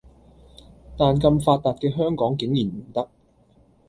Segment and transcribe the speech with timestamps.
[0.97, 3.07] 但咁發達嘅香港竟然唔得